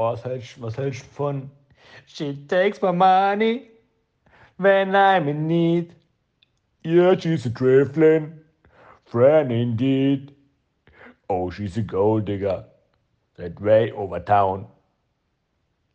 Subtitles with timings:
[0.00, 1.50] Oh, was hältst, was hältst von
[2.06, 3.68] She takes my money
[4.56, 5.92] when I'm in need.
[6.84, 8.38] Yeah, she's a trifling
[9.06, 10.36] friend indeed.
[11.28, 12.64] Oh, she's a gold digger.
[13.38, 14.68] That way over town.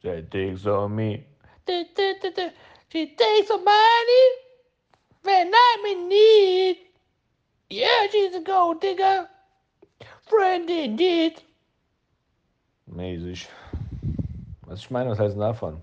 [0.01, 1.25] That takes on me.
[1.65, 4.25] She takes my money
[5.21, 6.77] when I'm in need.
[7.69, 9.29] Yeah, she's a gold digger.
[10.27, 11.41] Friend indeed.
[12.93, 13.47] Mäßig.
[14.73, 15.81] Was ich meine, was hältst du davon?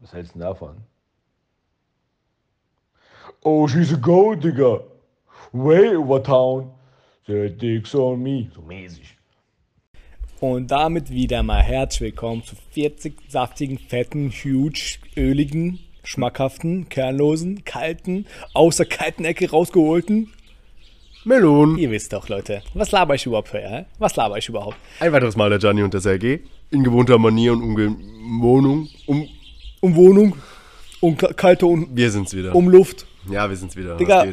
[0.00, 0.82] Was hältst du davon?
[3.44, 4.82] Oh, she's a gold digger.
[5.52, 6.72] Way over town.
[7.28, 8.50] That takes on me.
[8.52, 9.16] So mäßig.
[10.40, 18.26] Und damit wieder mal herzlich willkommen zu 40 saftigen, fetten, huge, öligen, schmackhaften, kernlosen, kalten,
[18.52, 20.32] aus der kalten Ecke rausgeholten.
[21.26, 21.76] Melon.
[21.76, 23.84] Ihr wisst doch, Leute, was laber ich überhaupt für, ja?
[23.98, 24.76] Was laber ich überhaupt?
[25.00, 26.40] Ein weiteres Mal der Gianni und der Sergei.
[26.70, 28.88] In gewohnter Manier und Umwohnung.
[29.06, 29.28] Um,
[29.80, 30.36] Um Wohnung,
[31.00, 32.54] um ka- kalte um, wir sind's wieder.
[32.54, 33.06] um Luft.
[33.28, 33.96] ja, wir sind's wieder.
[33.96, 34.26] Digga?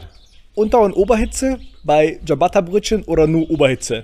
[0.56, 4.04] Unter- und Oberhitze bei Ciabatta-Brötchen oder nur Oberhitze?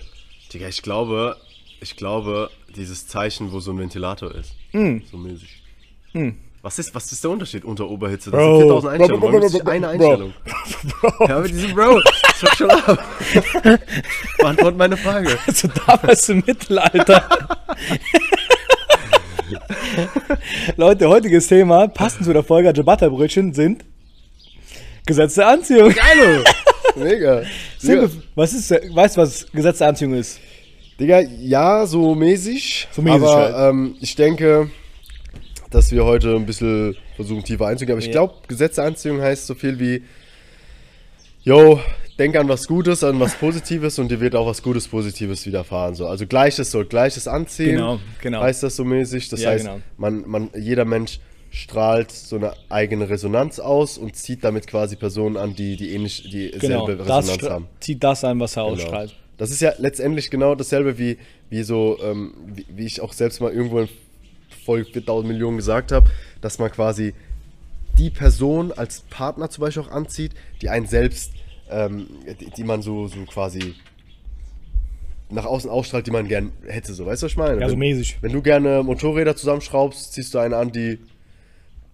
[0.52, 1.38] Digga, ich glaube,
[1.81, 4.55] ich glaube, dieses Zeichen, wo so ein Ventilator ist.
[4.73, 4.97] Mm.
[5.11, 5.61] So mäßig.
[6.61, 8.31] Was ist, was ist der Unterschied unter Oberhitze?
[8.31, 8.58] Das Bro.
[8.58, 9.19] sind 4000 Einstellungen.
[9.21, 9.94] Bro, bro, ist bro, nicht eine bro.
[9.94, 10.33] Einstellung?
[11.27, 12.02] Ja, aber diese Bro,
[12.40, 13.00] fuck schon ab.
[14.40, 15.38] Beantwort meine Frage.
[15.48, 17.28] Also damals im Mittelalter.
[20.78, 23.84] Leute, heutiges Thema, passend zu der Folge Ciabatta-Brötchen, sind
[25.06, 25.94] Gesetz der Anziehung.
[25.94, 26.44] Geilo.
[26.95, 27.44] Mega.
[27.78, 30.40] Simple, was ist, weißt du, was Gesetz der Anziehung ist?
[31.00, 32.88] Digga, ja, so mäßig.
[32.92, 33.72] So mäßig aber halt.
[33.73, 34.70] ähm, ich denke,
[35.72, 37.94] dass wir heute ein bisschen versuchen, tiefer einzugehen.
[37.94, 38.12] Aber ich Ja.
[38.14, 40.04] glaube, Gesetz der Anziehung heißt so viel wie,
[41.44, 41.80] yo,
[42.20, 45.95] denk an was Gutes, an was Positives und dir wird auch was Gutes, Positives widerfahren.
[45.95, 46.08] So.
[46.08, 47.76] Also Gleiches soll Gleiches anziehen.
[47.78, 48.42] Genau, genau.
[48.42, 49.30] Heißt das so mäßig.
[49.30, 49.80] Das Ja, heißt, genau.
[49.98, 51.20] man, man, jeder Mensch
[51.52, 56.23] strahlt so eine eigene Resonanz aus und zieht damit quasi Personen an, die, die ähnlich
[56.30, 57.67] dieselbe Genau, Resonanz haben.
[57.80, 58.76] zieht das an, was er Genau.
[58.76, 59.16] ausstrahlt.
[59.38, 61.17] Das ist ja letztendlich genau dasselbe wie,
[61.49, 63.89] wie so, ähm, wie, wie ich auch selbst mal irgendwo in
[64.66, 66.10] Folge 4000 Millionen gesagt habe,
[66.42, 67.14] dass man quasi
[67.98, 71.32] die Person als Partner zum Beispiel auch anzieht, die einen selbst,
[71.69, 72.07] ähm,
[72.39, 73.75] die, die man so, so quasi
[75.30, 77.61] nach außen ausstrahlt, die man gern hätte, so weißt du, was ich meine?
[77.61, 78.17] Ja, so wenn, mäßig.
[78.21, 80.99] wenn du gerne Motorräder zusammenschraubst, ziehst du eine an, die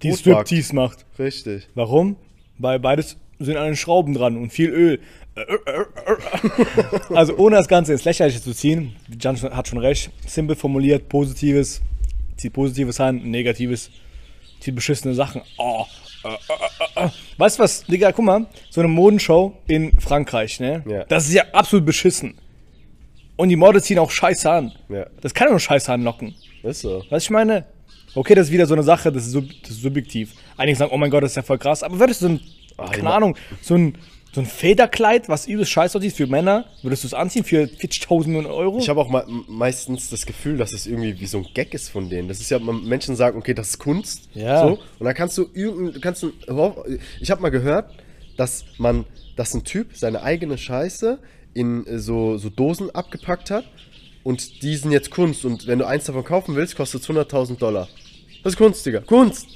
[0.01, 0.13] Die.
[0.13, 1.05] Striptease macht.
[1.19, 1.67] Richtig.
[1.75, 2.15] Warum?
[2.57, 4.99] Weil beides sind an den Schrauben dran und viel Öl.
[7.09, 11.81] Also ohne das Ganze ins Lächerliche zu ziehen, Jan hat schon recht, simpel formuliert, Positives
[12.37, 13.89] zieht Positives an, Negatives
[14.61, 15.41] zieht beschissene Sachen.
[15.57, 15.85] Oh.
[16.25, 17.09] Äh, äh, äh.
[17.37, 20.83] Weißt du was, Digga, guck mal, so eine Modenshow in Frankreich, ne?
[20.87, 21.03] Ja.
[21.05, 22.35] Das ist ja absolut beschissen.
[23.35, 24.71] Und die Models ziehen auch Scheiße an.
[24.89, 25.05] Ja.
[25.21, 26.35] Das kann ja nur Scheiße anlocken.
[26.63, 27.03] Ist so.
[27.09, 27.65] Was ich meine?
[28.15, 30.33] Okay, das ist wieder so eine Sache, das ist, sub das ist subjektiv.
[30.55, 31.83] Einige sagen, oh mein Gott, das ist ja voll krass.
[31.83, 32.39] Aber würdest du so ein,
[32.77, 33.09] Ah, keine.
[33.09, 33.97] Ahnung, so ein,
[34.35, 38.25] so ein Federkleid, was übelst scheiße aussieht für Männer, würdest du es anziehen für 40.000
[38.27, 38.79] Millionen Euro?
[38.79, 41.87] Ich habe auch me meistens das Gefühl, dass es irgendwie wie so ein Gag ist
[41.87, 42.27] von denen.
[42.27, 44.27] Das ist ja, Menschen sagen, okay, das ist Kunst.
[44.33, 44.59] Ja.
[44.59, 46.33] So, und dann kannst du irgendein, du kannst ein,
[47.21, 47.93] ich habe mal gehört,
[48.35, 49.05] dass man,
[49.37, 51.17] dass ein Typ seine eigene Scheiße
[51.53, 53.63] in äh, so, so Dosen abgepackt hat
[54.25, 55.45] und die sind jetzt Kunst.
[55.45, 57.87] Und wenn du eins davon kaufen willst, kostet es 100.000 Dollar.
[58.43, 58.99] Das ist Kunst, Digga.
[58.99, 59.47] Kunst.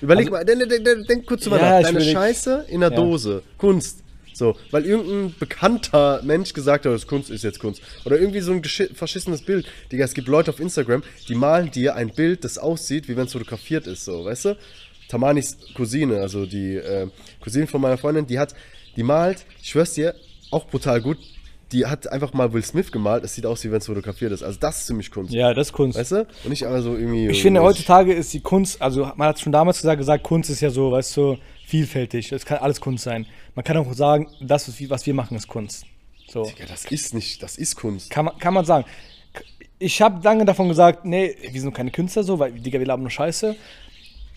[0.00, 1.88] Überleg mal, denk, denk, denk, denk kurz drüber Also Ja, nach.
[1.90, 2.96] Deine Scheiße in der Ja.
[2.96, 3.42] Dose.
[3.58, 4.00] Kunst.
[4.34, 7.80] So, weil irgendein bekannter Mensch gesagt hat, das Kunst ist jetzt Kunst.
[8.04, 9.64] Oder irgendwie so ein verschissenes Bild.
[9.92, 13.26] Digga, es gibt Leute auf Instagram, die malen dir ein Bild, das aussieht, wie wenn
[13.26, 14.56] es fotografiert ist, so, weißt du?
[15.08, 17.06] Tamanis Cousine, also die äh,
[17.40, 18.54] Cousine von meiner Freundin, die hat,
[18.96, 20.16] die malt, ich schwör's dir,
[20.50, 21.18] auch brutal gut,
[21.74, 24.42] die hat einfach mal Will Smith gemalt, es sieht aus, wie wenn es fotografiert ist.
[24.42, 25.34] Also das ist ziemlich Kunst.
[25.34, 25.98] ja, das ist Kunst.
[25.98, 26.20] Weißt du?
[26.44, 27.28] Und nicht aber so irgendwie.
[27.28, 30.60] ich finde, heutzutage ist die Kunst, also man hat schon damals gesagt, gesagt, Kunst ist
[30.60, 31.36] ja so, weißt du,
[31.66, 32.30] vielfältig.
[32.30, 33.26] Es kann alles Kunst sein.
[33.54, 35.84] Man kann auch sagen, das, was wir- machen, ist Kunst.
[36.28, 36.44] So.
[36.58, 38.10] Ja, das ist nicht, das ist Kunst.
[38.10, 38.84] Kann man, kann man sagen.
[39.78, 43.02] Ich habe lange davon gesagt, nee, wir sind keine Künstler so, weil, Digga, wir labern
[43.02, 43.56] nur Scheiße.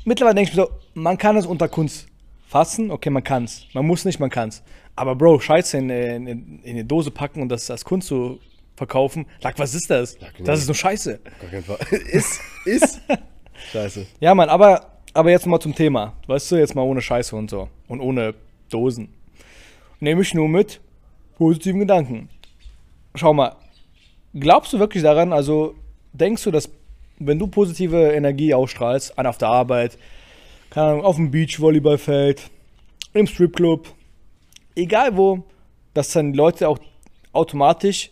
[0.06, 2.08] Mittlerweile denke ich mir so, man kann es unter Kunst
[2.48, 3.66] fassen, okay, man kann es.
[3.74, 4.64] Man muss nicht, man kann es.
[4.98, 8.40] Aber Bro, Scheiße in, in, in eine Dose packen und das als Kunst zu
[8.76, 10.18] verkaufen, lag, was ist das?
[10.18, 10.32] genau.
[10.44, 11.20] Das ist nur Scheiße.
[11.42, 11.78] Gar kein Fall.
[12.12, 13.02] ist, ist.
[13.72, 14.08] Scheiße.
[14.20, 16.14] Ja, Mann, aber, aber jetzt mal zum Thema.
[16.26, 17.70] Weißt du, jetzt mal ohne Scheiße und so.
[17.88, 18.34] Und ohne
[18.70, 19.10] Dosen.
[20.00, 20.82] Nehme ich nur mit
[21.38, 22.30] positiven Gedanken.
[23.14, 23.56] Schau mal,
[24.34, 25.76] glaubst du wirklich daran, also
[26.14, 26.70] denkst du, dass
[27.20, 29.98] wenn du positive Energie ausstrahlst, an auf der Arbeit,
[30.72, 32.50] keine Ahnung, auf dem Beachvolleyballfeld,
[33.14, 33.88] im Stripclub,
[34.78, 35.44] egal wo,
[35.94, 36.80] dass dann Leute auch
[37.34, 38.12] automatisch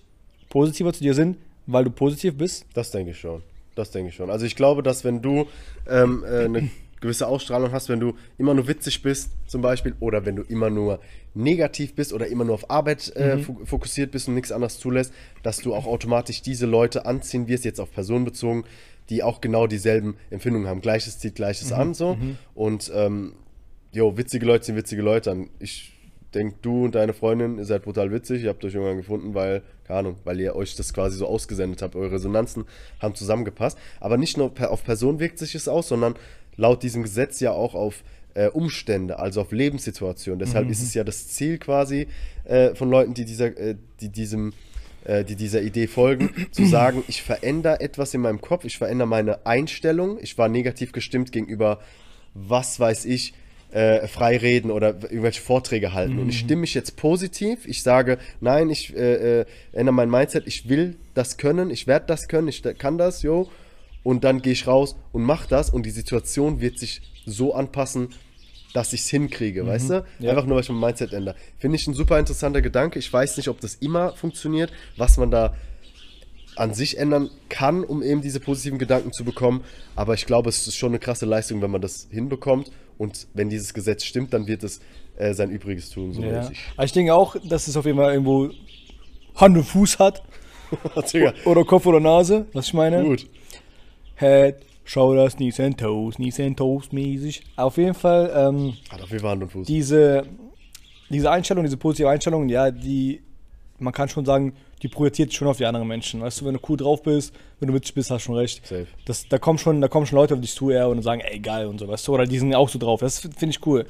[0.50, 2.66] positiver zu dir sind, weil du positiv bist?
[2.74, 3.42] Das denke ich schon.
[3.76, 4.30] Das denke ich schon.
[4.30, 5.48] Also ich glaube, dass wenn du
[5.88, 6.70] ähm, äh, eine
[7.02, 10.70] gewisse Ausstrahlung hast, wenn du immer nur witzig bist, zum Beispiel, oder wenn du immer
[10.70, 11.00] nur
[11.34, 15.14] negativ bist oder immer nur auf Arbeit äh, fo- fokussiert bist und nichts anderes zulässt,
[15.44, 18.64] dass du auch automatisch diese Leute anziehen wirst, jetzt auf Personen bezogen,
[19.10, 20.82] die auch genau dieselben Empfindungen haben.
[20.82, 22.18] Gleiches zieht Gleiches an, so.
[22.56, 23.34] Und ähm,
[23.92, 25.48] jo, witzige Leute sind witzige Leute.
[25.60, 25.92] Ich
[26.36, 29.64] denke, du und deine Freundin, ihr seid brutal witzig, ihr habt euch irgendwann gefunden, weil,
[29.88, 32.66] keine Ahnung, weil ihr euch das quasi so ausgesendet habt, eure Resonanzen
[33.00, 33.78] haben zusammengepasst.
[34.00, 36.16] Aber nicht nur auf Person wirkt sich es aus, sondern
[36.58, 38.04] laut diesem Gesetz ja auch auf
[38.34, 40.40] äh, Umstände, also auf Lebenssituationen.
[40.40, 42.08] Deshalb ist es ja das Ziel quasi
[42.44, 44.54] äh, von Leuten, die dieser, äh, die diesem
[45.06, 49.08] äh, die dieser Idee folgen, zu sagen, ich verändere etwas in meinem Kopf, ich verändere
[49.08, 51.80] meine Einstellung, ich war negativ gestimmt gegenüber,
[52.34, 53.34] was weiß ich,
[53.76, 56.18] äh, frei reden oder irgendwelche Vorträge halten.
[56.18, 60.48] Und ich stimme mich jetzt positiv, ich sage, nein, ich äh, äh, ändere mein Mindset,
[60.48, 63.50] ich will das können, ich werde das können, ich kann das, jo.
[64.02, 68.10] Und dann gehe ich raus und mache das und die Situation wird sich so anpassen,
[68.74, 70.06] dass ich es hinkriege, weißt du?
[70.20, 70.30] Ja.
[70.30, 71.36] Einfach nur, weil ich mein Mindset ändere.
[71.58, 73.00] Finde ich ein super interessanter Gedanke.
[73.00, 75.54] Ich weiß nicht, ob das immer funktioniert, was man da
[76.56, 79.64] an sich ändern kann, um eben diese positiven Gedanken zu bekommen.
[79.96, 82.72] Aber ich glaube, es ist schon eine krasse Leistung, wenn man das hinbekommt.
[82.98, 84.80] Und wenn dieses Gesetz stimmt, dann wird es
[85.18, 86.14] äh, sein Übriges tun.
[86.14, 86.50] So Ja.
[86.84, 88.50] ich denke auch, dass es auf jeden Fall irgendwo
[89.36, 90.24] Hand und Fuß hat.
[91.46, 93.04] Oder Kopf oder Nase, was ich meine.
[93.04, 93.28] gut.
[94.16, 97.44] Head, Shoulders, Knees and Toes, Knees and Toes mäßig.
[97.56, 99.68] Auf jeden Fall, ähm, Hat auf jeden Fall Hand und Fuß.
[99.68, 100.24] diese,
[101.10, 103.22] diese Einstellung, diese positive Einstellung, ja, die,
[103.80, 106.22] man kann schon sagen, die projiziert schon auf die anderen Menschen.
[106.22, 108.66] Weißt du, wenn du cool drauf bist, wenn du witzig bist, hast du schon recht.
[108.66, 108.88] Safe.
[109.06, 111.40] Das, da, kommen schon, da kommen schon Leute auf dich zu eher und sagen, ey,
[111.40, 113.00] geil und so, weißt du, oder die sind auch so drauf.
[113.00, 113.86] Das finde ich cool.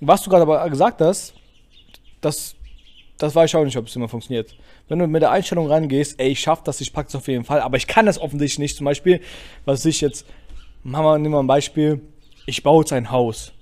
[0.00, 1.34] Was du gerade aber gesagt hast,
[2.20, 2.54] das,
[3.18, 4.54] das weiß ich auch nicht, ob es immer funktioniert.
[4.88, 7.44] Wenn du mit der Einstellung rangehst, ey, ich schaff das, ich pack das auf jeden
[7.44, 8.76] Fall, aber ich kann das offensichtlich nicht.
[8.76, 9.20] Zum Beispiel,
[9.64, 10.26] was ich jetzt,
[10.82, 12.00] machen wir, nehmen wir ein Beispiel,
[12.46, 13.52] ich baue jetzt ein Haus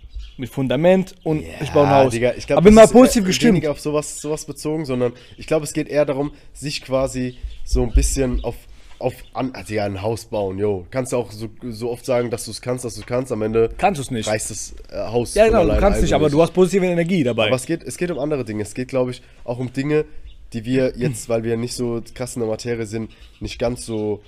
[0.41, 2.13] mit Fundament und ich baue ein Haus.
[2.13, 3.53] Digga, ich glaub, aber ist, positiv gestimmt.
[3.53, 7.83] Weniger auf sowas, sowas bezogen, sondern ich glaube, es geht eher darum, sich quasi so
[7.83, 8.57] ein bisschen auf,
[8.99, 10.87] auf an, also ja, ein Haus bauen, jo.
[10.91, 13.31] Kannst du auch so, so oft sagen, dass du es kannst, dass du es kannst,
[13.31, 14.29] am Ende Kannst du es nicht.
[14.29, 17.23] reißt das äh, Haus Ja, genau, du kannst nicht, also aber du hast positive Energie
[17.23, 17.47] dabei.
[17.47, 18.63] Aber es geht, es geht um andere Dinge.
[18.63, 20.07] Es geht, glaube ich, auch um Dinge,
[20.53, 23.11] die wir jetzt, weil wir nicht so krass in der Materie sind,
[23.41, 24.23] nicht ganz so,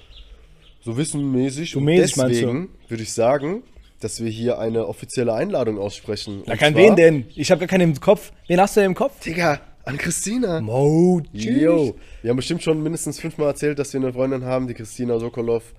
[0.85, 1.71] so wissenmäßig.
[1.71, 2.29] So Und mäßig du?
[2.29, 3.63] deswegen würde ich sagen,
[4.05, 6.43] dass wir hier eine offizielle Einladung aussprechen.
[6.43, 7.25] Und kann wen denn?
[7.35, 8.33] Ich habe gar keinen im Kopf.
[8.49, 9.21] Wen hast du denn im Kopf?
[9.21, 10.61] Digga, an Christina.
[10.61, 11.95] Mo, Yo.
[12.23, 15.75] Wir haben bestimmt schon mindestens fünfmal erzählt, dass wir eine Freundin haben, die Christina Sokolov,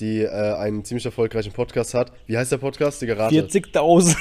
[0.00, 2.12] die äh, einen ziemlich erfolgreichen Podcast hat.
[2.26, 3.00] Wie heißt der Podcast?
[3.02, 3.34] Die Gerate.
[3.34, 4.16] 40.000.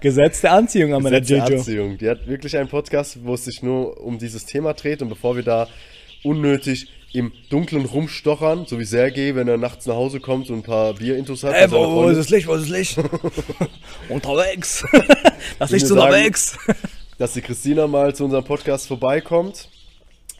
[0.00, 1.58] Gesetz der Anziehung an meiner Gesetz der Jojo.
[1.58, 1.98] Anziehung.
[1.98, 5.02] Die hat wirklich einen Podcast, wo es sich nur um dieses Thema dreht.
[5.02, 5.68] Und bevor wir da
[6.24, 10.62] unnötig im Dunkeln rumstochern, so wie Sergej, wenn er nachts nach Hause kommt und ein
[10.62, 11.54] paar Bierintos hat.
[11.54, 12.46] Ey, wo, wo ist das Licht?
[12.46, 12.98] Wo ist das Licht?
[14.08, 14.84] unterwegs.
[15.58, 16.58] das Licht ist wir sagen- unterwegs.
[17.18, 19.68] dass die Christina mal zu unserem Podcast vorbeikommt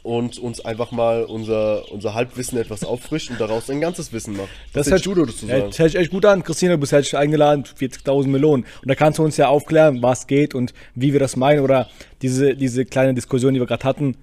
[0.03, 4.49] und uns einfach mal unser, unser Halbwissen etwas auffrischt und daraus ein ganzes Wissen macht.
[4.73, 5.67] Das hört, du dazu ja, sagen?
[5.77, 6.43] das sich echt gut an.
[6.43, 7.65] Christina, du bist herzlich eingeladen.
[7.65, 8.65] 40.000 Melonen.
[8.81, 11.61] Und da kannst du uns ja aufklären, was geht und wie wir das meinen.
[11.61, 11.89] Oder
[12.23, 14.17] diese, diese kleine Diskussion, die wir gerade hatten,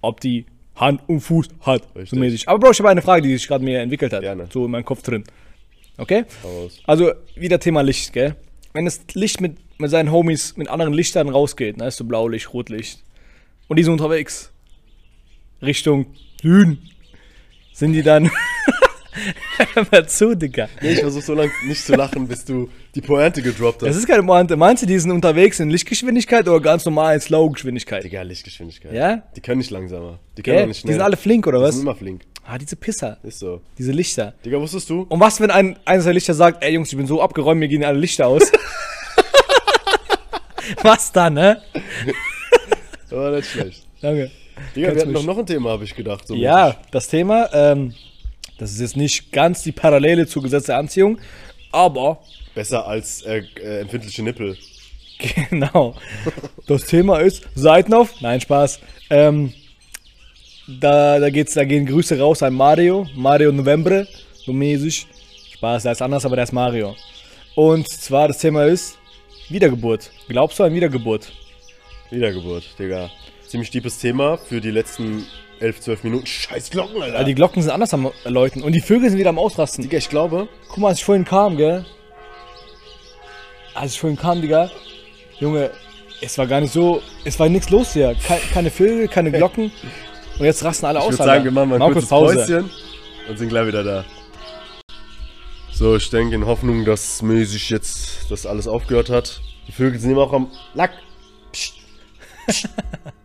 [0.00, 0.46] ob die
[0.80, 1.82] Hand und Fuß hat.
[2.06, 2.48] So mäßig.
[2.48, 4.22] Aber Bro, ich habe eine Frage, die sich gerade mir entwickelt hat.
[4.22, 4.48] Gerne.
[4.52, 5.24] So in meinem Kopf drin.
[5.98, 6.24] Okay?
[6.86, 8.34] Also wieder Thema Licht, gell?
[8.72, 12.54] Wenn das Licht mit, mit seinen Homies, mit anderen Lichtern rausgeht, ne, ist so Blaulicht,
[12.54, 13.02] Rotlicht.
[13.68, 14.50] Und die sind unterwegs.
[15.60, 16.06] Richtung
[16.40, 16.78] Süden.
[17.72, 18.30] Sind die dann.
[19.74, 20.68] Hör mal zu, Digga.
[20.80, 23.96] Nee, ich versuche so lange nicht zu lachen, bis du die Pointe gedroppt Das hast.
[23.98, 24.56] ist keine Pointe.
[24.56, 28.04] Meinst du, die sind unterwegs in Lichtgeschwindigkeit oder ganz normal in Slowgeschwindigkeit?
[28.04, 28.92] Digga, Lichtgeschwindigkeit.
[28.92, 29.22] Ja?
[29.36, 30.18] Die können nicht langsamer.
[30.36, 30.64] Die können Gell?
[30.64, 30.94] auch nicht Die schnell.
[30.94, 31.74] sind alle flink, oder Die was?
[31.74, 32.22] sind immer flink.
[32.46, 33.18] Ah, diese Pisser.
[33.22, 33.60] Ist so.
[33.78, 34.34] Diese Lichter.
[34.44, 35.06] Digga, wusstest du?
[35.08, 37.68] Und was, wenn ein, eines der Lichter sagt, ey Jungs, ich bin so abgeräumt, mir
[37.68, 38.50] gehen alle Lichter aus?
[40.82, 41.60] was dann, ne?
[43.10, 43.84] Aber nicht schlecht.
[44.00, 44.30] Danke.
[44.74, 46.26] Digga, Kannst wir hatten doch noch ein Thema, habe ich gedacht.
[46.26, 46.78] So Ja, mäßig.
[46.90, 47.94] das Thema, ähm,
[48.60, 51.18] das ist jetzt nicht ganz die Parallele zu Gesetz der Anziehung,
[51.72, 52.20] aber
[52.54, 54.56] Besser als äh, äh, empfindliche Nippel.
[55.50, 55.94] genau.
[56.66, 58.20] Das Thema ist Seitenauf.
[58.20, 58.80] Nein, Spaß.
[59.08, 59.52] Ähm,
[60.66, 63.06] da, da, geht's, da gehen Grüße raus an Mario.
[63.14, 64.06] Mario Novembre.
[64.44, 65.06] So mäßig.
[65.54, 66.96] Spaß, der ist anders, aber der ist Mario.
[67.54, 68.98] Und zwar das Thema ist
[69.48, 70.10] Wiedergeburt.
[70.28, 71.32] Glaubst du an Wiedergeburt?
[72.10, 73.10] Wiedergeburt, Digga.
[73.50, 75.26] Ziemlich deepes Thema für die letzten
[75.58, 76.24] 11, 12 Minuten.
[76.24, 77.18] Scheiß Glocken, Alter.
[77.18, 79.82] Weil die Glocken sind anders am Läuten und die Vögel sind wieder am Ausrasten.
[79.82, 81.84] Digga, ich glaube, Guck mal, als ich vorhin kam, gell?
[83.74, 84.70] Als ich vorhin kam, Digga.
[85.40, 85.72] Junge,
[86.20, 87.02] es war gar nicht so.
[87.24, 88.14] Es war nichts los hier.
[88.14, 89.72] Ke keine Vögel, keine Glocken.
[90.38, 91.12] Und jetzt rasten alle Ich aus.
[91.14, 92.70] würde sagen, wir machen mal ein kurz kurzes Päuschen
[93.28, 94.04] und sind gleich wieder da.
[95.72, 99.40] So, ich denke in Hoffnung, dass mäßig jetzt das alles aufgehört hat.
[99.66, 100.92] Die Vögel sind immer auch am Lack.
[101.50, 101.74] Psst.
[102.46, 102.68] Psst.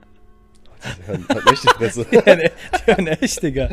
[0.85, 2.05] Die hören halt echt die Fresse.
[2.11, 2.39] Die hören,
[2.77, 3.69] die hören echt, Digga.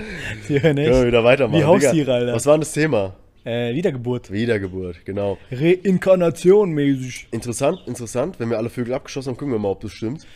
[0.49, 1.07] Die hören Können wir echt.
[1.07, 1.61] wieder weitermachen.
[1.61, 2.35] Wie Haustiere, Alter.
[2.35, 3.15] Was war denn das Thema?
[3.45, 4.31] Äh, Wiedergeburt.
[4.31, 5.39] Wiedergeburt, genau.
[5.51, 7.29] Reinkarnation mäßig.
[7.33, 8.39] Interessant, interessant.
[8.39, 10.27] Wenn wir alle Vögel abgeschossen haben, gucken wir mal, ob das stimmt.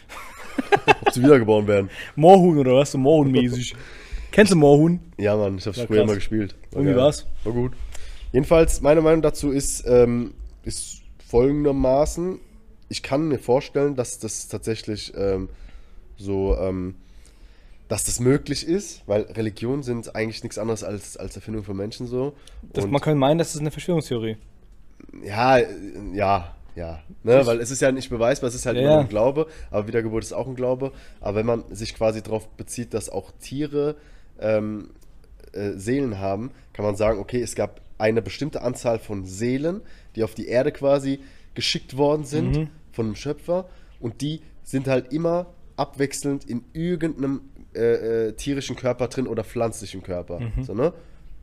[1.04, 1.90] ob sie wiedergeboren werden.
[2.16, 2.92] Moorhuhn oder was?
[2.92, 3.74] So Moorhuhn-mäßig.
[4.32, 5.00] Kennst du Moorhuhn?
[5.18, 6.56] Ja, Mann, ich hab's früher mal gespielt.
[6.72, 7.00] War Und wie geil.
[7.00, 7.26] war's?
[7.44, 7.72] War gut.
[8.32, 12.40] Jedenfalls, meine Meinung dazu ist, ähm, ist folgendermaßen,
[12.88, 15.48] ich kann mir vorstellen, dass das tatsächlich ähm,
[16.16, 16.94] so, ähm,
[17.88, 22.06] dass das möglich ist, weil Religionen sind eigentlich nichts anderes als, als Erfindung von Menschen
[22.06, 22.34] so.
[22.72, 24.36] Das, Und- man kann meinen, das ist eine Verschwörungstheorie.
[25.22, 25.66] ja, äh,
[26.12, 27.00] ja, ja.
[27.22, 27.46] Ne?
[27.46, 28.98] Weil es ist ja nicht beweisbar, es ist halt Ja, ja.
[28.98, 30.92] ein Glaube, aber Wiedergeburt ist auch ein Glaube.
[31.20, 33.96] Aber wenn man sich quasi darauf bezieht, dass auch Tiere
[34.40, 34.90] ähm,
[35.52, 39.80] äh, Seelen haben, kann man sagen, okay, es gab eine bestimmte Anzahl von Seelen,
[40.16, 41.20] die auf die Erde quasi
[41.54, 42.68] geschickt worden sind Mhm.
[42.92, 43.68] von dem Schöpfer
[44.00, 45.46] und die sind halt immer
[45.76, 47.40] abwechselnd in irgendeinem
[47.74, 50.40] äh, äh, tierischen Körper drin oder pflanzlichen Körper.
[50.40, 50.64] Mhm.
[50.64, 50.92] So, ne?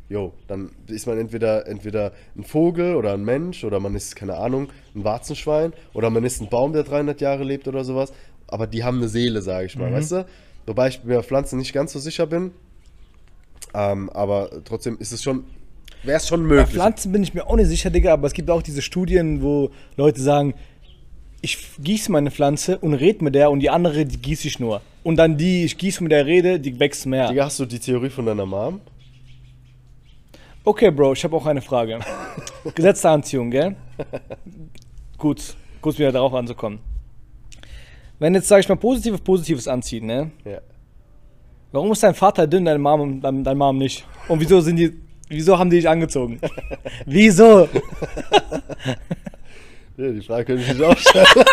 [0.10, 4.36] Jo, dann ist man entweder, entweder ein Vogel oder ein Mensch oder man ist, keine
[4.36, 8.12] Ahnung, ein Warzenschwein oder man ist ein Baum, der 300 Jahre lebt oder sowas.
[8.48, 9.94] Aber die haben eine Seele, sage ich mal, Mhm.
[9.96, 10.26] weißt du?
[10.66, 12.52] Wobei ich mir bei Pflanzen nicht ganz so sicher bin.
[13.74, 15.46] Ähm, aber trotzdem ist es schon,
[16.04, 16.70] wäre es schon Bei möglich.
[16.76, 19.72] Pflanzen bin ich mir auch nicht sicher, Digga, aber es gibt auch diese Studien, wo
[19.98, 20.54] Leute sagen,
[21.44, 24.82] ich gieße meine Pflanze und rede mit der und die andere, die gieße ich nur.
[25.04, 27.28] Und dann die, ich gieße mit der rede, die wächst mehr.
[27.28, 28.80] Digga, hast du die Theorie von deiner Mom?
[30.64, 32.00] Okay, Bro, ich habe auch eine Frage.
[32.76, 33.76] Gesetz der Anziehung, gell?
[35.18, 36.80] Gut, kurz wieder darauf anzukommen.
[38.20, 40.32] Wenn jetzt, sag ich mal, positiv auf Positives anzieht, ne?
[40.46, 40.62] Ja.
[41.74, 44.06] Warum ist dein Vater dünn, deine Mom, dein, deine Mom nicht?
[44.30, 44.94] Und wieso sind die,
[45.28, 46.40] wieso haben die dich angezogen?
[47.06, 47.68] wieso?
[49.98, 51.26] ja die Frage könnte ich nicht auch stellen.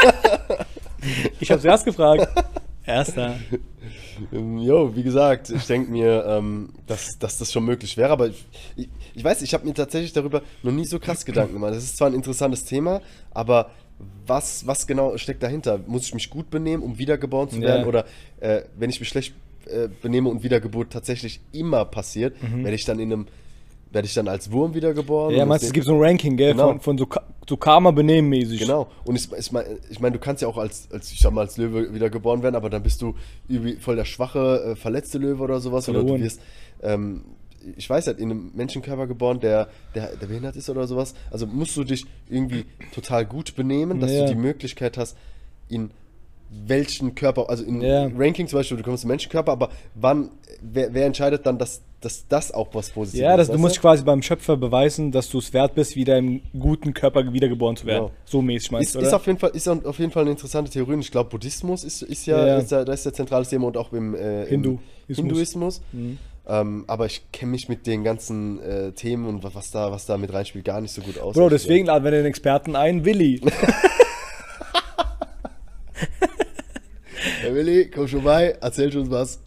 [1.40, 2.28] Ich habe zuerst gefragt.
[2.84, 3.36] Erster.
[4.32, 8.28] Ähm, Jo, wie gesagt, ich denke mir, ähm, dass, dass das schon möglich wäre, aber
[8.28, 8.44] ich,
[8.76, 11.72] ich, ich weiß, ich habe mir tatsächlich darüber noch nie so krass Gedanken gemacht.
[11.74, 13.70] Das ist zwar ein interessantes Thema, aber
[14.26, 15.78] was, was genau steckt dahinter?
[15.86, 17.68] Muss ich mich gut benehmen, um wiedergeboren zu Ja.
[17.68, 17.86] werden?
[17.86, 18.04] Oder
[18.40, 19.32] äh, wenn ich mich schlecht
[19.66, 23.26] äh, benehme und Wiedergeburt tatsächlich immer passiert, werde ich dann in einem,
[23.92, 25.34] werde ich dann als Wurm wiedergeboren?
[25.34, 26.52] Ja, meinst du, es gibt so ein Ranking, gell?
[26.52, 26.68] Genau.
[26.68, 28.60] Von, von so, Ka- so Karma-Benehmen-mäßig.
[28.60, 28.88] Genau.
[29.04, 31.40] Und ich, ich meine, ich mein, du kannst ja auch als, als, ich sag mal,
[31.42, 33.14] als Löwe wieder geboren werden, aber dann bist du
[33.80, 35.88] voll der schwache, äh, verletzte Löwe oder sowas.
[35.88, 36.40] Oder du wirst,
[36.82, 37.24] ähm,
[37.76, 41.14] ich weiß halt, in einem Menschenkörper geboren, der, der, der behindert ist oder sowas.
[41.30, 44.24] Also musst du dich irgendwie total gut benehmen, dass Ja.
[44.26, 45.16] du die Möglichkeit hast,
[45.68, 45.90] in
[46.66, 48.08] welchen Körper, also in Ja.
[48.16, 50.30] Ranking zum Beispiel, du kommst in Menschenkörper, aber wann,
[50.62, 53.80] wer, wer entscheidet dann, dass, dass das auch was Positives Ja, das, du weißt musst
[53.80, 57.86] quasi beim Schöpfer beweisen, dass du es wert bist, wieder im guten Körper wiedergeboren zu
[57.86, 58.06] werden.
[58.06, 58.14] Genau.
[58.24, 59.16] So mäßig meinst Ist, du, ist, oder?
[59.16, 60.94] auf jeden Fall, ist auf jeden Fall eine interessante Theorie.
[60.94, 62.58] Und ich glaube, Buddhismus ist, ist ja, Ja.
[62.58, 64.80] Ist ja, das ist ja zentrales Thema und auch im, äh, im Hinduismus.
[65.16, 65.82] Hinduismus.
[66.48, 70.06] Ähm, aber ich kenne mich mit den ganzen äh, Themen und wa- was da, was
[70.06, 71.34] da mit reinspielt, gar nicht so gut aus.
[71.34, 73.40] Bro, deswegen laden wir den Experten ein, Willi.
[77.42, 79.40] Hey Willi, komm schon bei, erzähl uns was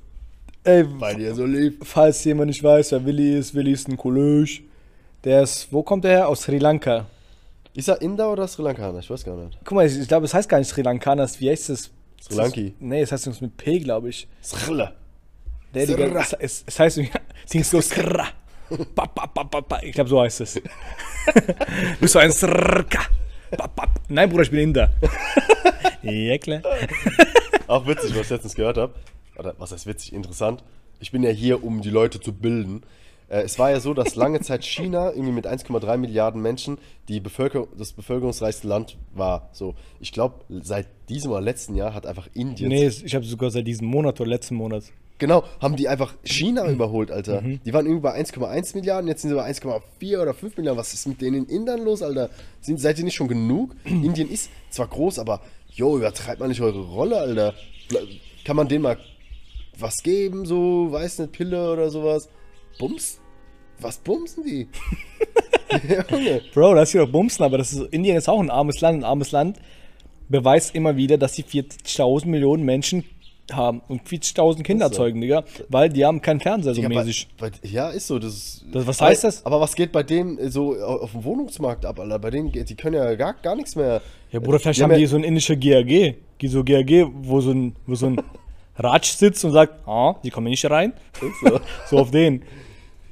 [0.65, 1.75] Ey, bei dir so lief.
[1.81, 4.61] falls jemand nicht weiß, wer Willi ist, Willi ist ein Kollege.
[5.23, 6.27] Der ist, wo kommt der her?
[6.29, 7.05] Aus Sri Lanka.
[7.73, 8.99] Ist er Inder oder Sri Lankaner?
[8.99, 9.57] Ich weiß gar nicht.
[9.63, 11.91] Guck mal, ich, ich glaube, es heißt gar nicht Sri Lankaner, wie heißt es?
[12.21, 12.73] Sri Lanki.
[12.79, 14.27] Nee, es heißt mit P, glaube ich.
[14.41, 14.93] Srla.
[15.73, 17.01] Der, Digga, es, es, es heißt
[17.53, 17.81] Dings so
[18.95, 19.79] pa.
[19.81, 20.53] Ich glaube, so heißt es.
[20.53, 20.61] du
[21.99, 23.87] bist so ein pa.
[24.07, 24.93] Nein, Bruder, ich bin Inder.
[26.03, 26.61] ja, klar.
[27.67, 28.93] Auch witzig, was ich letztens gehört habe.
[29.37, 30.13] Oder was heißt witzig?
[30.13, 30.63] Interessant.
[30.99, 32.83] Ich bin ja hier, um die Leute zu bilden.
[33.29, 37.19] Äh, es war ja so, dass lange Zeit China irgendwie mit 1,3 Milliarden Menschen die
[37.19, 39.49] Bevölker das bevölkerungsreichste Land war.
[39.53, 42.69] So, ich glaube, seit diesem oder letzten Jahr hat einfach Indien.
[42.69, 44.83] Nee, ich habe sogar seit diesem Monat oder letzten Monat.
[45.17, 47.41] Genau, haben die einfach China überholt, Alter.
[47.41, 47.59] Mhm.
[47.65, 50.79] Die waren irgendwie bei 1,1 Milliarden, jetzt sind sie bei 1,4 oder 5 Milliarden.
[50.79, 52.29] Was ist mit denen Indern los, Alter?
[52.61, 53.75] Sind, seid ihr nicht schon genug?
[53.85, 57.53] Indien ist zwar groß, aber jo, übertreibt mal nicht eure Rolle, Alter.
[58.45, 58.97] Kann man denen mal
[59.79, 62.29] was geben, so, weiß nicht, Pille oder sowas?
[62.79, 63.19] Bums?
[63.79, 64.67] Was bumsen die?
[66.53, 68.99] Bro, das ist ja doch Bumsen, aber das ist, Indien ist auch ein armes Land.
[68.99, 69.57] Ein armes Land
[70.29, 73.03] beweist immer wieder, dass sie 40.000 Millionen Menschen
[73.51, 74.95] haben und 40.000 Kinder so.
[74.95, 75.43] zeugen, Digga.
[75.67, 77.27] Weil die haben keinen Fernseher so Ja, mäßig.
[77.37, 78.17] bei, bei, ja, ist so.
[78.19, 79.45] Das, ist- Das- was heißt das?
[79.45, 82.19] Aber was geht bei denen äh, so au- auf dem Wohnungsmarkt ab, Alter?
[82.19, 84.01] Bei denen, geht- die können ja gar, gar nichts mehr.
[84.31, 86.15] Ja, Bruder, vielleicht Die haben haben die ja- so ein indische GAG.
[86.41, 88.21] Die so GAG, wo so ein, wo so ein,
[88.77, 90.93] Ratsch sitzt und sagt, ah, die kommen nicht rein.
[91.43, 91.59] So.
[91.89, 92.43] So auf den.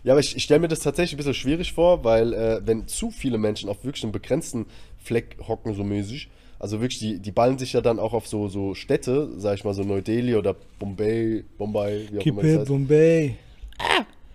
[0.03, 2.87] Ja, aber ich, ich stelle mir das tatsächlich ein bisschen schwierig vor, weil äh, wenn
[2.87, 4.65] zu viele Menschen auf wirklich einem begrenzten
[4.97, 8.47] Fleck hocken, so mäßig, also wirklich, die, die ballen sich ja dann auch auf so,
[8.47, 12.59] so Städte, sag ich mal, so Neu-Delhi oder Bombay, Bombay, wie auch immer das Kippe
[12.59, 12.67] heißt.
[12.67, 13.35] Bombay.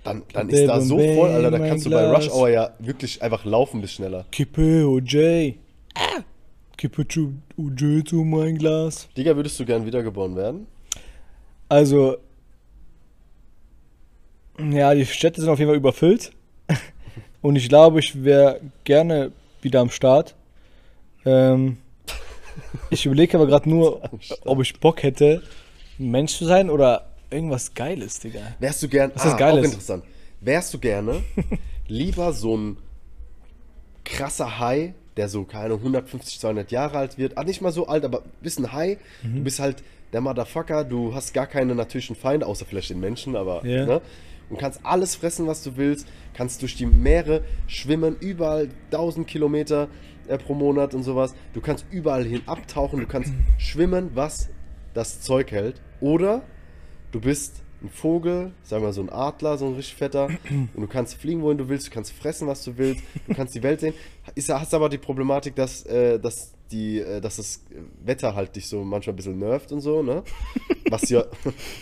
[0.05, 2.13] Dann, dann Kippe ist da so voll, Alter, da kannst du bei.
[2.13, 4.25] Rush Hour ja wirklich einfach laufen bis schneller.
[4.31, 5.55] Kippe OJ.
[6.77, 9.09] Kippe Chu- OJ zu mein Glas.
[9.17, 10.67] Digga, würdest du gern wiedergeboren werden?
[11.69, 12.19] Also,
[14.59, 16.33] ja, die Städte sind auf jeden Fall überfüllt.
[17.43, 19.33] Und ich glaube, ich wäre gerne
[19.63, 20.35] wieder am Start.
[21.25, 21.79] Ähm,
[22.91, 24.03] ich überlege aber gerade nur,
[24.45, 25.43] ob ich Bock hätte,
[25.99, 28.41] ein Mensch zu sein oder irgendwas Geiles, Digga.
[28.59, 29.61] Wärst du gern, Was ist ah, Geiles?
[29.61, 30.05] auch interessant,
[30.41, 31.23] wärst du gerne
[31.89, 32.77] lieber so ein
[34.05, 37.87] krasser Hai, der so, keine Ahnung, 150, 200 Jahre alt wird, ah, nicht mal so
[37.89, 39.37] alt, aber bisschen Hai, Mhm.
[39.39, 39.83] du bist halt
[40.13, 43.87] der Motherfucker, du hast gar keine natürlichen Feinde, außer vielleicht den Menschen, aber, Ja.
[43.87, 44.01] ne?
[44.49, 49.89] Und kannst alles fressen, was du willst, kannst durch die Meere schwimmen, überall 1000 Kilometer
[50.29, 51.35] äh, pro Monat und sowas.
[51.53, 54.49] Du kannst überall hin abtauchen, du kannst schwimmen, was
[54.95, 55.81] das Zeug hält.
[56.01, 56.43] Oder
[57.11, 60.87] du bist ein Vogel, sagen wir so ein Adler, so ein richtig fetter, und du
[60.87, 63.81] kannst fliegen, wohin du willst, du kannst fressen, was du willst, du kannst die Welt
[63.81, 63.95] sehen.
[64.37, 67.65] Ist, hast aber die Problematik, dass, äh, dass, die, äh, dass das
[68.05, 70.23] Wetter halt dich so manchmal ein bisschen nervt und so, ne?
[70.91, 71.25] Was ja,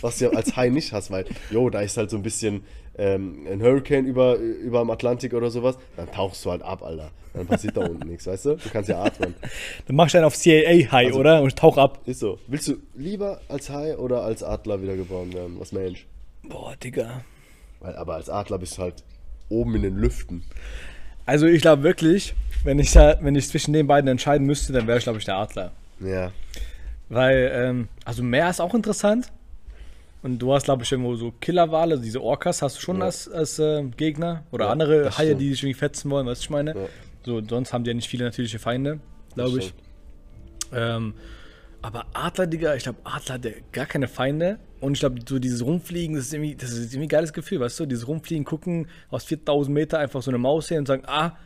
[0.01, 2.63] was ja als Hai nicht hast, weil, jo, da ist halt so ein bisschen
[2.97, 7.11] ähm, ein Hurricane über, über dem Atlantik oder sowas, dann tauchst du halt ab, Alter.
[7.35, 8.55] Dann passiert da unten nichts, weißt du?
[8.55, 9.35] Du kannst ja atmen.
[9.87, 11.41] Dann mach ich einen auf CIA High, Also- oder?
[11.41, 11.99] Und ich tauch ab.
[12.07, 12.39] Ist so.
[12.47, 15.59] Willst du lieber als Hai oder als Adler wiedergeboren werden?
[15.59, 16.07] Was Mensch?
[16.43, 17.21] Boah, Digga.
[17.81, 19.03] Weil, aber als Adler bist du halt
[19.49, 20.43] oben in den Lüften.
[21.27, 22.33] Also ich glaube wirklich,
[22.65, 25.25] wenn ich, da, wenn ich zwischen den beiden entscheiden müsste, dann wäre ich, glaube ich,
[25.25, 25.71] der Adler.
[25.99, 26.31] Ja.
[27.07, 29.31] Weil, ähm, also Meer ist auch interessant.
[30.23, 33.05] Und du hast, glaube ich, irgendwo so Killerwale, diese Orcas hast du schon Ja.
[33.05, 34.43] als, als äh, Gegner.
[34.51, 36.75] Oder Ja, andere Haie, die dich irgendwie fetzen wollen, weißt du, ich meine?
[36.75, 36.87] Ja.
[37.23, 38.99] So, sonst haben die ja nicht viele natürliche Feinde,
[39.35, 39.73] glaube ich.
[40.73, 41.13] Ähm,
[41.81, 44.57] aber Adler, Digga, ich glaube, Adler hat ja gar keine Feinde.
[44.81, 47.59] Und ich glaube, so dieses Rumfliegen, das ist, irgendwie, das ist irgendwie ein geiles Gefühl,
[47.59, 47.85] weißt du?
[47.85, 51.37] Dieses Rumfliegen, gucken, aus 4000 Meter einfach so eine Maus sehen und sagen, ah,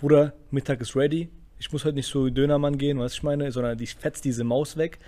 [0.00, 1.28] Bruder, Mittag ist ready.
[1.58, 3.52] Ich muss heute nicht so Dönermann gehen, du, ich meine?
[3.52, 4.98] Sondern ich fetz diese Maus weg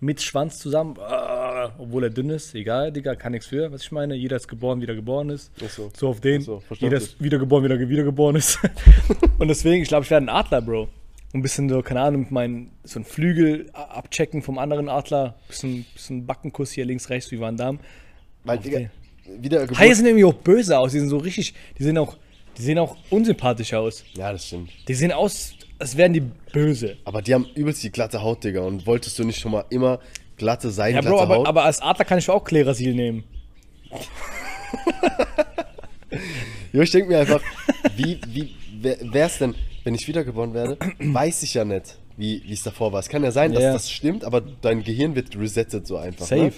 [0.00, 3.90] mit Schwanz zusammen, ah, obwohl er dünn ist, egal, Digga, kann nichts für, was ich
[3.90, 4.14] meine.
[4.14, 5.50] Jeder ist geboren, wieder geboren ist.
[5.64, 5.90] Ach so.
[5.96, 6.42] So auf den.
[6.42, 6.62] So.
[6.74, 8.58] Jeder ist wiedergeboren, wieder wiedergeboren ist.
[9.38, 10.88] und deswegen, ich glaube, ich werde ein Adler, Bro.
[11.32, 15.36] Ein bisschen so, keine Ahnung, mit meinen, so ein Flügel abchecken vom anderen Adler.
[15.48, 17.78] Bisschen, bisschen Backenkuss hier links, rechts, wie Van Damme.
[18.44, 18.90] Weil, Digga,
[19.38, 20.92] wieder Haie sehen irgendwie auch böse aus.
[20.92, 22.18] Die sind so richtig, die sehen auch,
[22.58, 24.04] die sehen auch unsympathisch aus.
[24.14, 24.70] Ja, das stimmt.
[24.88, 26.96] Die sehen aus, als wären die böse.
[27.04, 28.62] Aber die haben übelst die glatte Haut, Digga.
[28.62, 30.00] Und wolltest du nicht schon mal immer
[30.36, 31.46] glatte sein, Ja, glatte Bro, aber, Haut?
[31.46, 33.24] aber als Adler kann ich auch Klerasil nehmen.
[36.72, 37.40] Jo, ich denke mir einfach,
[37.96, 42.62] wie, wie wäre es denn, wenn ich wiedergeboren werde, weiß ich ja nicht, wie es
[42.62, 43.00] davor war.
[43.00, 43.72] Es kann ja sein, dass Ja.
[43.72, 46.26] das stimmt, aber dein Gehirn wird resettet so einfach.
[46.26, 46.42] Safe.
[46.44, 46.52] Ne?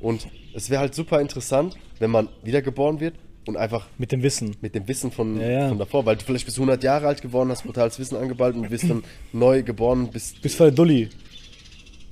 [0.00, 3.14] Und es wäre halt super interessant, wenn man wiedergeboren wird
[3.46, 4.56] und einfach Mit dem Wissen.
[4.60, 5.68] mit dem Wissen von, Ja, ja.
[5.68, 8.68] von davor, weil du vielleicht bist 100 Jahre alt geworden, hast brutales Wissen angeballt und
[8.70, 9.02] bist dann
[9.32, 11.08] neu geboren, bist, Bist voll Dulli.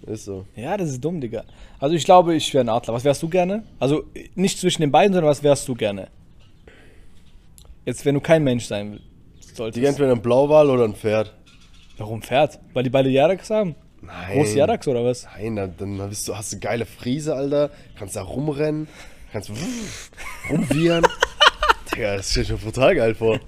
[0.07, 0.45] ist so.
[0.57, 1.45] Ja, das ist dumm, Digga.
[1.79, 2.95] Also ich glaube, ich wäre ein Adler.
[2.95, 3.65] Was wärst du gerne?
[3.81, 6.09] Also nicht zwischen den beiden, sondern was wärst du gerne?
[7.85, 9.01] Jetzt, wenn du kein Mensch sein
[9.55, 9.77] solltest.
[9.83, 11.35] Die entweder ein Blauwal oder ein Pferd.
[11.99, 12.59] Warum Pferd?
[12.73, 13.75] Weil die beide Jarax haben?
[14.01, 14.33] Nein.
[14.39, 15.27] Groß Jarax oder was?
[15.37, 17.71] Nein, dann, dann du, hast du geile Friese, Alter.
[17.99, 18.89] Kannst da rumrennen,
[19.33, 19.51] kannst
[20.51, 21.05] rumwieren.
[21.95, 23.39] Digga, das stell ich mir brutal geil vor.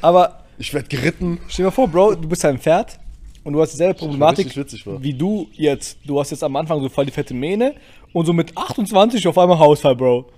[0.00, 1.40] Aber Ich werd geritten.
[1.48, 2.98] stell dir mal vor, Bro, du bist ein Pferd
[3.44, 4.54] und du hast dieselbe Problematik
[5.00, 5.98] wie du jetzt.
[6.04, 7.74] Du hast jetzt am Anfang so voll die fette Mähne
[8.12, 10.30] und so mit 28 auf einmal Hausfall, Bro.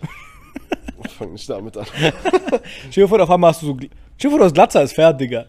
[1.19, 1.87] Fang nicht damit an.
[2.91, 3.77] Stell dir vor, auf einmal hast du so.
[3.79, 5.47] Stell dir vor, du hast Glatze als Pferd, Digga.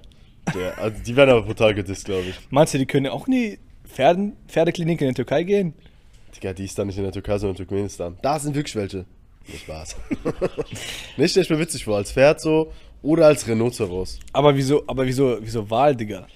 [0.55, 2.35] Ja, also die werden aber brutal gedisst, glaube ich.
[2.49, 5.73] Meinst du, die können auch in die Pferden, Pferdeklinik in der Türkei gehen?
[6.35, 8.17] Digga, die ist da nicht in der Türkei, sondern in Turkmenistan.
[8.21, 9.05] Da sind wirklich welche.
[9.47, 9.95] Nicht Spaß.
[11.17, 14.19] nicht, ich mir witzig vor, als Pferd so oder als Rhinoceros.
[14.33, 16.27] Aber wieso, aber wieso, wieso Wahl, Digga?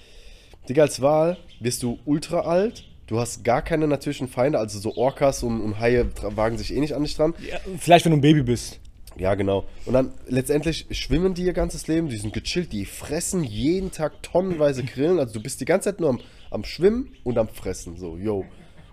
[0.68, 2.84] Digga, als Wal wirst du ultra alt.
[3.06, 6.80] Du hast gar keine natürlichen Feinde, also so Orcas und, und Haie wagen sich eh
[6.80, 7.34] nicht an dich dran.
[7.48, 8.80] Ja, vielleicht, wenn du ein Baby bist.
[9.16, 9.64] Ja, genau.
[9.86, 14.22] Und dann letztendlich schwimmen die ihr ganzes Leben, die sind gechillt, die fressen jeden Tag
[14.22, 15.18] tonnenweise Grillen.
[15.18, 18.44] Also du bist die ganze Zeit nur am, am Schwimmen und am Fressen, so, yo.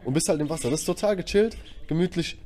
[0.05, 0.69] Und bist halt im Wasser.
[0.69, 2.37] Das ist total gechillt, gemütlich.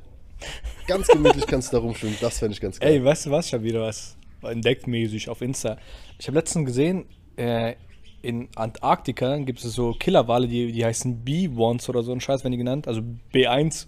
[0.86, 2.16] Ganz gemütlich kannst du da rumschwimmen.
[2.20, 2.92] Das fände ich ganz geil.
[2.92, 3.46] Ey, weißt du was?
[3.46, 5.78] Ich habe wieder was entdeckt mäßig auf Insta.
[6.18, 7.74] Ich habe letztens gesehen, äh,
[8.22, 12.52] in Antarktika gibt es so Killerwale, die, die heißen B-Ones oder so ein Scheiß, wenn
[12.52, 12.88] die genannt.
[12.88, 13.86] Also B1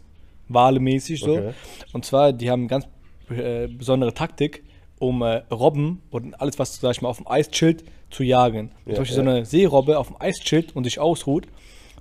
[0.48, 1.36] Wale mäßig so.
[1.36, 1.52] Okay.
[1.92, 2.86] Und zwar, die haben eine ganz
[3.30, 4.64] äh, besondere Taktik,
[4.98, 8.72] um äh, Robben und alles, was, sag ich mal, auf dem Eis chillt, zu jagen.
[8.84, 9.24] Wenn Ja, zum Beispiel ja.
[9.24, 11.46] so eine Seerobbe auf dem Eis chillt und sich ausruht,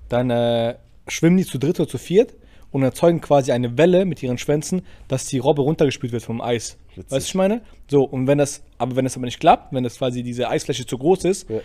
[0.08, 0.74] dann äh,
[1.10, 2.34] schwimmen die zu dritt oder zu viert
[2.72, 6.76] und erzeugen quasi eine Welle mit ihren Schwänzen, dass die Robbe runtergespült wird vom Eis.
[6.94, 6.96] Witzig.
[6.96, 7.62] Weißt du, was ich meine?
[7.90, 10.86] So, und wenn das, aber wenn das aber nicht klappt, wenn das quasi diese Eisfläche
[10.86, 11.58] zu groß ist, Ja.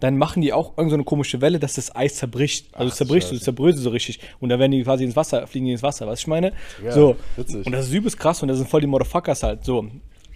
[0.00, 2.68] dann machen die auch irgendeine so eine komische Welle, dass das Eis zerbricht.
[2.74, 3.38] Also Ach, zerbricht, Scheiße.
[3.38, 4.18] so, zerbröselt so richtig.
[4.40, 6.52] Und dann werden die quasi ins Wasser, fliegen die ins Wasser, was ich meine?
[6.84, 7.16] Ja, so.
[7.36, 7.64] witzig.
[7.66, 9.64] Und das ist übelst krass und das sind voll die Motherfuckers halt.
[9.64, 9.86] So.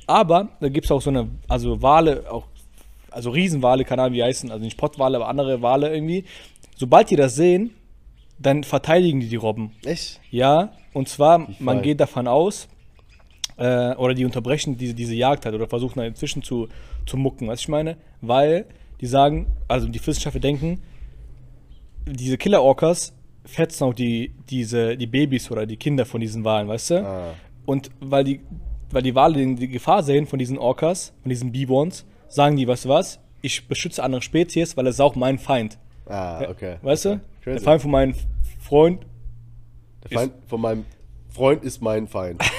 [0.07, 2.47] Aber da gibt es auch so eine, also Wale, auch,
[3.11, 6.25] also Riesenwale, keine Ahnung wie heißen, also nicht Pottwale, aber andere Wale irgendwie.
[6.77, 7.71] Sobald die das sehen,
[8.43, 9.73] dann verteidigen die die Robben.
[9.85, 10.21] Echt?
[10.31, 12.69] Ja, und zwar, man geht davon aus,
[13.57, 16.69] äh, oder die unterbrechen diese, diese Jagd halt oder versuchen dann inzwischen zu,
[17.07, 18.67] zu mucken, was ich meine, weil
[19.01, 20.83] die sagen, also die Wissenschaftler denken,
[22.07, 26.91] diese Killer-Orcas fetzen auch die, diese, die Babys oder die Kinder von diesen Walen, weißt
[26.91, 27.07] du?
[27.07, 27.35] Ah.
[27.67, 28.41] Und weil die,
[28.91, 32.67] weil die Wale die, die Gefahr sehen von diesen Orcas, von diesen Biborns, sagen die,
[32.67, 35.79] weißt du was, ich beschütze andere Spezies, weil es ist auch mein Feind.
[36.07, 36.77] Ah, okay.
[36.83, 37.17] Weißt okay.
[37.17, 37.21] du?
[37.45, 37.65] Der Crazy.
[37.65, 38.15] Feind von meinem
[38.73, 39.07] Freund
[40.05, 40.85] Der Feind von meinem
[41.29, 42.43] Freund ist mein Feind.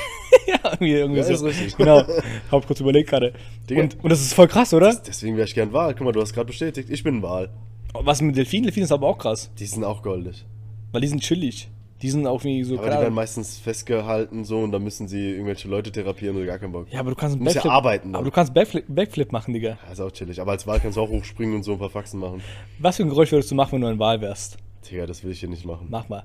[0.46, 1.34] Ja, irgendwie, irgendwie Ja, so.
[1.34, 1.78] ist richtig.
[1.78, 2.04] Genau.
[2.52, 3.34] Hab kurz überlegt gerade.
[3.72, 4.94] Und, und das ist voll krass, oder?
[5.08, 5.94] Deswegen wäre ich gern Wal.
[5.96, 7.50] Guck mal, du hast gerade bestätigt, ich bin ein Wal.
[7.94, 8.64] Was mit Delfinen?
[8.66, 9.52] Delfine ist aber auch krass.
[9.58, 10.46] Die sind auch goldig.
[10.92, 11.70] Weil die sind chillig.
[12.02, 12.74] Die sind auch irgendwie so.
[12.76, 16.46] Aber keine die werden meistens festgehalten so und dann müssen sie irgendwelche Leute therapieren oder
[16.46, 16.88] gar keinen Bock.
[16.92, 18.16] ja, aber du kannst einen Muss ja Backflip- arbeiten dann.
[18.20, 19.78] Aber du kannst Backflip, Backflip machen, Digga.
[19.86, 20.42] Ja, ist auch chillig.
[20.42, 22.42] Aber als Wal kannst du auch hochspringen und so ein paar Faxen machen.
[22.80, 24.58] Was für ein Geräusch würdest du machen, wenn du ein Wal wärst?
[24.90, 25.88] Digga, das will ich hier nicht machen.
[25.90, 26.24] Mach mal.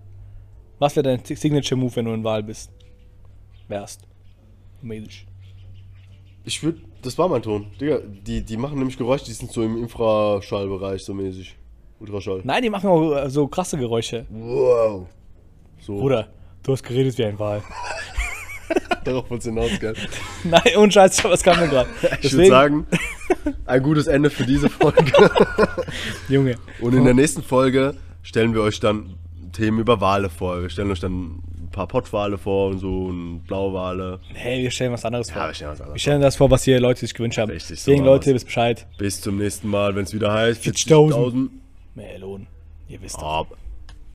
[0.79, 2.71] Was wäre dein Signature Move, wenn du ein Wal bist?
[3.68, 4.07] Wärst.
[4.83, 5.27] Mäßig.
[6.44, 7.66] Ich würde, das war mein Ton.
[7.81, 11.57] Digga, die, die machen nämlich Geräusche, die sind so im Infraschallbereich so mäßig.
[12.01, 12.42] Ultraschall.
[12.44, 14.25] Nein, die machen auch äh, so krasse Geräusche.
[14.31, 15.07] Wow.
[15.81, 16.29] So, Bruder,
[16.62, 17.62] du hast geredet wie ein Wal.
[19.09, 19.94] darauf wollt's hinaus, gell?
[20.44, 21.90] Nein, ohne Scheiß, was kam denn gerade?
[22.23, 22.87] Ich würde sagen,
[23.66, 25.12] ein gutes Ende für diese Folge.
[26.29, 26.57] Junge.
[26.81, 27.94] Und in der nächsten Folge
[28.29, 29.14] stellen wir euch dann
[29.53, 30.61] Themen über Wale vor.
[30.61, 34.21] Wir stellen euch dann ein paar Pottwale vor und so und Blauwale.
[34.35, 35.41] Hey, wir stellen was anderes vor.
[35.41, 37.51] Ja, wir stellen was anderes Wir stellen das vor, was hier Leute sich gewünscht haben.
[37.51, 38.87] Richtig, so Deswegen, machen Leute, wisst Bescheid.
[38.99, 41.12] Bis zum nächsten Mal, wenn es wieder heißt 40.000.
[41.14, 41.49] 40.000.
[41.95, 42.47] Melonen.
[42.88, 43.19] Ihr wisst.
[43.19, 43.57] Ab.